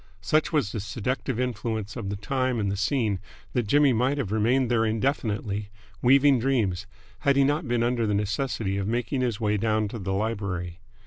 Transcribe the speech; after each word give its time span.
Such 0.21 0.51
was 0.51 0.71
the 0.71 0.79
seductive 0.79 1.39
influence 1.39 1.95
of 1.95 2.09
the 2.09 2.15
time 2.15 2.59
and 2.59 2.71
the 2.71 2.75
scene 2.75 3.19
that 3.53 3.67
Jimmy 3.67 3.93
might 3.93 4.17
have 4.17 4.31
remained 4.31 4.71
there 4.71 4.83
indefinitely, 4.83 5.69
weaving 6.01 6.39
dreams, 6.39 6.87
had 7.19 7.35
he 7.35 7.43
not 7.43 7.67
been 7.67 7.83
under 7.83 8.07
the 8.07 8.15
necessity 8.15 8.77
of 8.77 8.87
making 8.87 9.21
his 9.21 9.39
way 9.39 9.57
down 9.57 9.87
to 9.89 9.99
the 9.99 10.13
library. 10.13 10.79